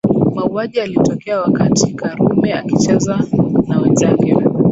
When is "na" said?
3.67-3.79